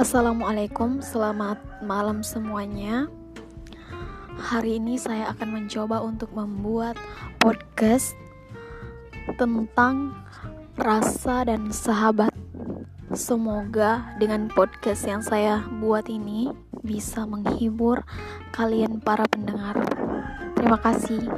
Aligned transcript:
Assalamualaikum, 0.00 1.04
selamat 1.04 1.60
malam 1.84 2.24
semuanya. 2.24 3.04
Hari 4.40 4.80
ini 4.80 4.96
saya 4.96 5.28
akan 5.36 5.60
mencoba 5.60 6.00
untuk 6.00 6.32
membuat 6.32 6.96
podcast 7.36 8.16
tentang 9.36 10.16
rasa 10.80 11.44
dan 11.44 11.68
sahabat. 11.68 12.32
Semoga 13.12 14.16
dengan 14.16 14.48
podcast 14.48 15.04
yang 15.04 15.20
saya 15.20 15.68
buat 15.68 16.08
ini 16.08 16.48
bisa 16.80 17.28
menghibur 17.28 18.00
kalian 18.56 19.04
para 19.04 19.28
pendengar. 19.28 19.84
Terima 20.56 20.80
kasih. 20.80 21.28